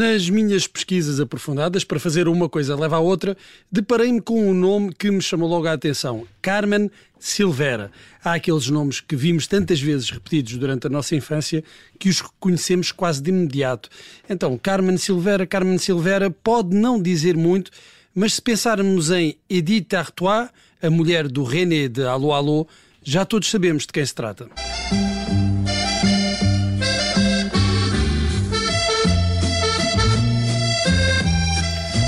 [0.00, 3.36] Nas minhas pesquisas aprofundadas, para fazer uma coisa leva à outra,
[3.70, 7.92] deparei-me com um nome que me chamou logo a atenção: Carmen Silvera.
[8.24, 11.62] Há aqueles nomes que vimos tantas vezes repetidos durante a nossa infância
[11.98, 13.90] que os conhecemos quase de imediato.
[14.26, 17.70] Então, Carmen Silvera, Carmen Silvera pode não dizer muito,
[18.14, 20.48] mas se pensarmos em Edith Artois,
[20.80, 22.66] a mulher do René de Alô Alô,
[23.02, 24.48] já todos sabemos de quem se trata.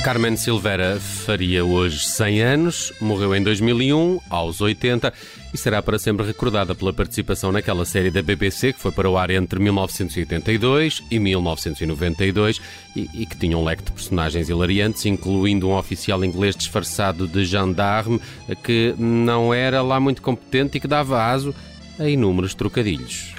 [0.02, 5.12] Carmen Silveira faria hoje 100 anos, morreu em 2001, aos 80,
[5.54, 9.16] e será para sempre recordada pela participação naquela série da BBC que foi para o
[9.16, 12.60] ar entre 1982 e 1992
[12.96, 17.44] e, e que tinha um leque de personagens hilariantes, incluindo um oficial inglês disfarçado de
[17.44, 18.20] gendarme
[18.64, 21.54] que não era lá muito competente e que dava aso
[21.96, 23.34] a inúmeros trocadilhos.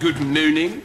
[0.00, 0.82] Good morning.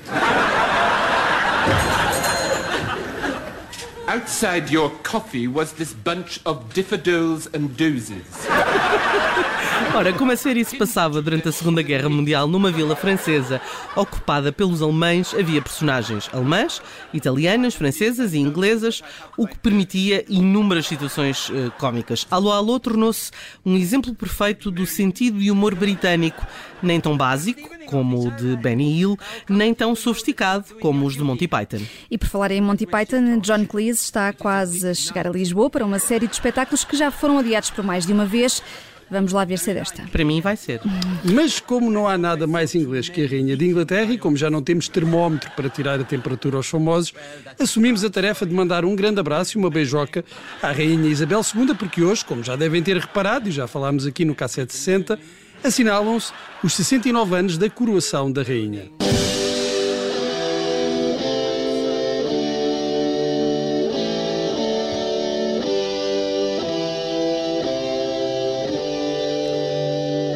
[4.12, 8.45] Outside your coffee was this bunch of diffidels and dozes.
[9.94, 13.59] Ora, como a série se passava durante a Segunda Guerra Mundial numa vila francesa
[13.94, 16.81] ocupada pelos alemães, havia personagens alemãs,
[17.14, 19.03] italianas, francesas e inglesas,
[19.38, 22.25] o que permitia inúmeras situações uh, cómicas.
[22.31, 23.31] Alô Alô tornou-se
[23.66, 26.47] um exemplo perfeito do sentido e humor britânico,
[26.81, 29.17] nem tão básico como o de Benny Hill,
[29.50, 31.81] nem tão sofisticado como os de Monty Python.
[32.09, 35.86] E por falar em Monty Python, John Cleese está quase a chegar a Lisboa para
[35.86, 38.64] uma série de espetáculos que já foram adiados por mais de uma vez.
[39.12, 40.04] Vamos lá ver se é desta.
[40.09, 40.80] Para mim vai ser.
[41.22, 44.50] Mas como não há nada mais inglês que a Rainha de Inglaterra e como já
[44.50, 47.14] não temos termómetro para tirar a temperatura aos famosos,
[47.59, 50.23] assumimos a tarefa de mandar um grande abraço e uma beijoca
[50.64, 54.23] à Rainha Isabel II, porque hoje, como já devem ter reparado e já falámos aqui
[54.23, 55.20] no K760,
[55.62, 56.31] assinalam-se
[56.64, 58.90] os 69 anos da coroação da Rainha.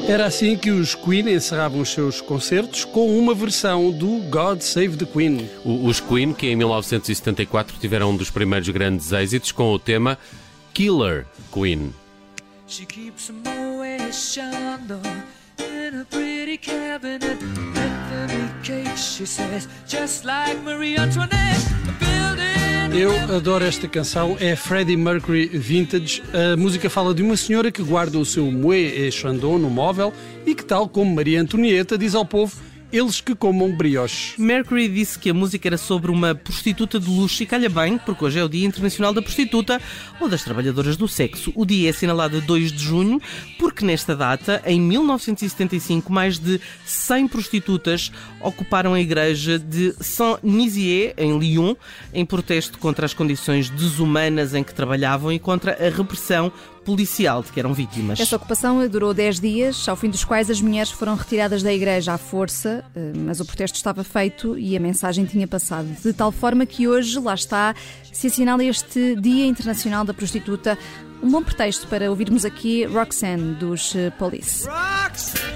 [0.07, 4.97] Era assim que os Queen encerravam os seus concertos com uma versão do God Save
[4.97, 5.49] the Queen.
[5.65, 10.15] Os Queen, que em 1974 tiveram um dos primeiros grandes êxitos com o tema
[10.75, 11.91] Killer Queen.
[12.67, 13.31] She keeps
[15.59, 17.37] in a pretty cabinet,
[18.63, 21.61] cake, she says, just like Marie Antoinette.
[22.97, 26.23] Eu adoro esta canção, é Freddie Mercury Vintage.
[26.33, 30.13] A música fala de uma senhora que guarda o seu Moët et Chandon no móvel
[30.45, 32.55] e que, tal como Maria Antonieta, diz ao povo
[32.97, 34.39] eles que comam brioche.
[34.41, 38.23] Mercury disse que a música era sobre uma prostituta de luxo e calha bem, porque
[38.23, 39.81] hoje é o Dia Internacional da Prostituta
[40.19, 41.51] ou das Trabalhadoras do Sexo.
[41.55, 43.21] O dia é assinalado a 2 de junho,
[43.59, 51.37] porque nesta data, em 1975, mais de 100 prostitutas ocuparam a igreja de Saint-Nizier, em
[51.37, 51.75] Lyon,
[52.13, 56.49] em protesto contra as condições desumanas em que trabalhavam e contra a repressão
[56.85, 58.19] policial de que eram vítimas.
[58.19, 62.13] Essa ocupação durou 10 dias, ao fim dos quais as mulheres foram retiradas da igreja
[62.13, 65.87] à força, eh, mas o protesto estava feito e a mensagem tinha passado.
[66.01, 67.75] De tal forma que hoje, lá está,
[68.13, 70.77] se assinala este Dia Internacional da Prostituta,
[71.21, 74.67] um bom pretexto para ouvirmos aqui Roxanne dos eh, Police.
[74.67, 75.54] Roxanne.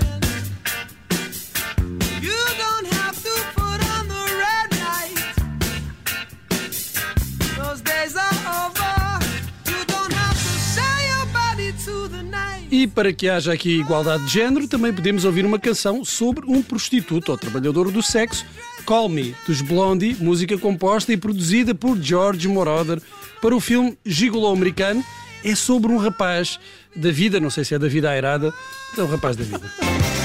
[12.80, 16.62] E para que haja aqui igualdade de género, também podemos ouvir uma canção sobre um
[16.62, 18.46] prostituto ou trabalhador do sexo,
[18.86, 23.02] Call Me, dos Blondie, música composta e produzida por George Moroder
[23.42, 25.04] para o filme Gigolo Americano.
[25.44, 26.58] É sobre um rapaz
[26.96, 28.54] da vida, não sei se é da vida airada,
[28.98, 30.19] é um rapaz da vida.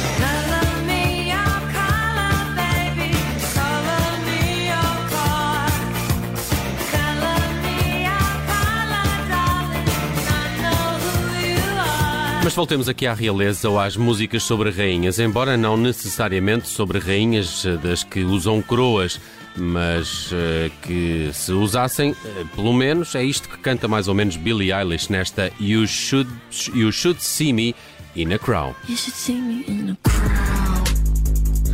[12.45, 17.65] Mas voltemos aqui à realeza ou às músicas sobre rainhas, embora não necessariamente sobre rainhas
[17.65, 19.19] eh, das que usam coroas,
[19.57, 22.17] mas uh, que se usassem, uh,
[22.55, 26.29] pelo menos é isto que canta mais ou menos Billie Eilish nesta You Should,
[26.75, 27.75] you should See Me
[28.15, 28.75] in a Crown.
[28.87, 30.91] You should see me in a crowd.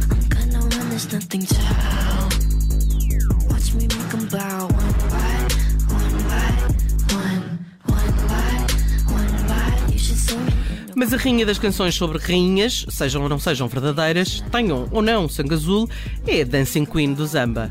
[0.08, 1.99] I'm gonna there's nothing to
[11.00, 15.30] Mas a rainha das canções sobre rainhas, sejam ou não sejam verdadeiras, tenham ou não
[15.30, 15.88] sangue azul,
[16.26, 17.70] é a Dancing Queen do Zamba.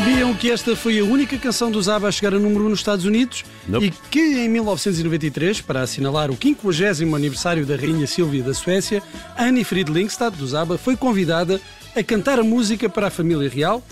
[0.00, 2.78] Sabiam que esta foi a única canção dos ABBA a chegar a número 1 nos
[2.78, 3.44] Estados Unidos?
[3.68, 3.84] Nope.
[3.84, 9.02] E que em 1993, para assinalar o 50 aniversário da Rainha Silvia da Suécia,
[9.38, 11.60] Annie Friedlingstad, dos ABBA, foi convidada
[11.94, 13.82] a cantar a música para a família real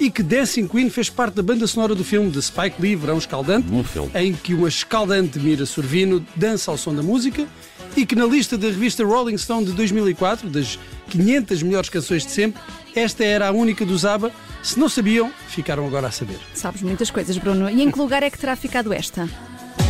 [0.00, 3.18] e que Dancing Queen fez parte da banda sonora do filme de Spike Lee, Verão
[3.18, 4.10] Escaldante, filme.
[4.14, 7.46] em que uma escaldante Mira Sorvino dança ao som da música
[7.94, 12.32] e que na lista da revista Rolling Stone de 2004, das 500 melhores canções de
[12.32, 12.60] sempre,
[12.94, 14.30] esta era a única dos ABBA.
[14.62, 16.38] Se não sabiam, ficaram agora a saber.
[16.54, 17.70] Sabes muitas coisas, Bruno.
[17.70, 19.28] E em que lugar é que terá ficado esta?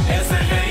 [0.09, 0.68] És a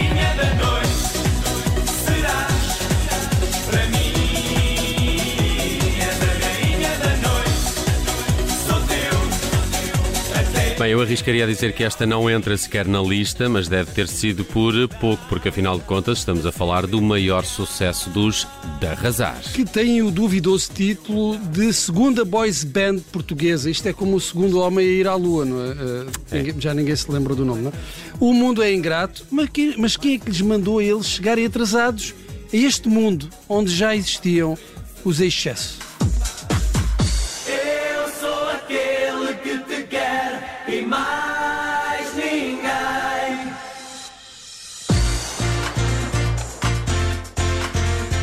[10.78, 14.08] Bem, eu arriscaria a dizer que esta não entra sequer na lista, mas deve ter
[14.08, 18.48] sido por pouco, porque afinal de contas estamos a falar do maior sucesso dos
[18.80, 19.42] de arrasar.
[19.56, 23.72] que tem o duvidoso título de segunda boys band portuguesa.
[23.72, 25.70] Isto é como o segundo homem a ir à lua, não é?
[25.72, 27.74] Eh, ninguém- Já ninguém se lembra do nome, não é?
[28.20, 31.48] O mundo é ingrato, mas quem, mas quem é que lhes mandou a eles chegarem
[31.48, 32.14] atrasados
[32.54, 34.56] a este mundo onde já existiam
[35.04, 35.87] os excessos?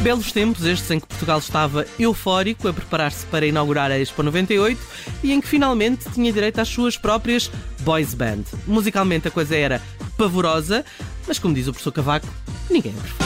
[0.04, 4.78] Belos tempos estes em que Portugal estava eufórico a preparar-se para inaugurar a Expo 98
[5.22, 8.42] e em que finalmente tinha direito às suas próprias boys band.
[8.66, 9.80] Musicalmente a coisa era
[10.18, 10.84] pavorosa,
[11.26, 12.28] mas como diz o professor Cavaco,
[12.68, 13.23] ninguém é perfeito.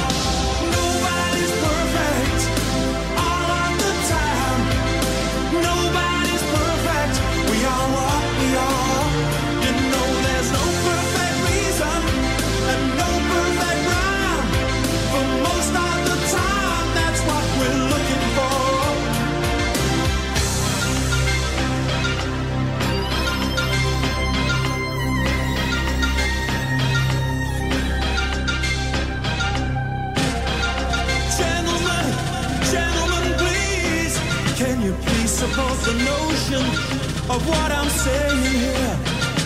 [37.30, 38.94] Of what I'm saying here?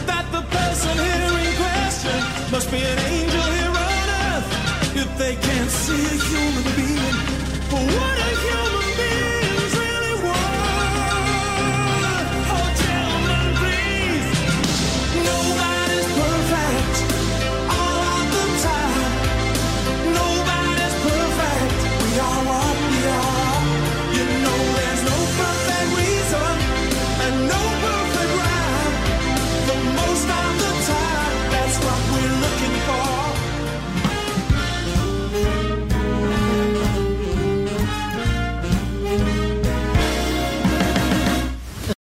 [0.07, 2.19] That the person here in question
[2.53, 4.97] must be an angel here on earth.
[5.03, 8.22] If they can't see a human being